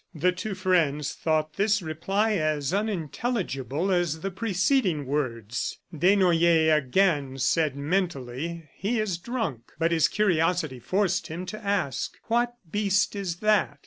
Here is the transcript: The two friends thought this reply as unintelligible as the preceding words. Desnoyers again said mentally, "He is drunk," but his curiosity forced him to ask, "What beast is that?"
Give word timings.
The 0.15 0.31
two 0.31 0.55
friends 0.55 1.13
thought 1.13 1.57
this 1.57 1.79
reply 1.79 2.31
as 2.31 2.73
unintelligible 2.73 3.91
as 3.91 4.21
the 4.21 4.31
preceding 4.31 5.05
words. 5.05 5.77
Desnoyers 5.95 6.75
again 6.75 7.37
said 7.37 7.75
mentally, 7.75 8.67
"He 8.73 8.99
is 8.99 9.19
drunk," 9.19 9.73
but 9.77 9.91
his 9.91 10.07
curiosity 10.07 10.79
forced 10.79 11.27
him 11.27 11.45
to 11.45 11.63
ask, 11.63 12.17
"What 12.29 12.55
beast 12.71 13.15
is 13.15 13.35
that?" 13.41 13.77